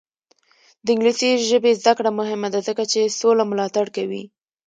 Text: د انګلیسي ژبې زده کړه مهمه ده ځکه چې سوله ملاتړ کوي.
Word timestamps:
د 0.85 0.87
انګلیسي 0.93 1.29
ژبې 1.49 1.71
زده 1.81 1.93
کړه 1.97 2.09
مهمه 2.19 2.47
ده 2.53 2.59
ځکه 2.67 2.83
چې 2.91 3.15
سوله 3.19 3.43
ملاتړ 3.51 3.85
کوي. 3.95 4.23